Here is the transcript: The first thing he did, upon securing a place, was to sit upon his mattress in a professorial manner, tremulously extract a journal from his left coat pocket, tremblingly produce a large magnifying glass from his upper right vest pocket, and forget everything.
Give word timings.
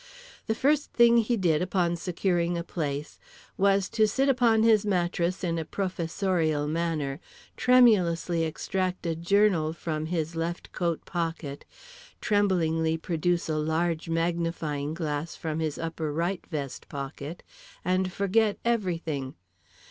The 0.47 0.55
first 0.55 0.93
thing 0.93 1.17
he 1.17 1.37
did, 1.37 1.61
upon 1.61 1.95
securing 1.95 2.57
a 2.57 2.63
place, 2.63 3.19
was 3.55 3.87
to 3.89 4.07
sit 4.07 4.29
upon 4.29 4.63
his 4.63 4.83
mattress 4.83 5.43
in 5.43 5.59
a 5.59 5.63
professorial 5.63 6.67
manner, 6.67 7.19
tremulously 7.55 8.43
extract 8.43 9.05
a 9.05 9.13
journal 9.15 9.73
from 9.73 10.07
his 10.07 10.35
left 10.35 10.71
coat 10.71 11.05
pocket, 11.05 11.65
tremblingly 12.19 12.97
produce 12.97 13.47
a 13.47 13.59
large 13.59 14.09
magnifying 14.09 14.95
glass 14.95 15.35
from 15.35 15.59
his 15.59 15.77
upper 15.77 16.11
right 16.11 16.43
vest 16.47 16.89
pocket, 16.89 17.43
and 17.85 18.11
forget 18.11 18.57
everything. 18.65 19.35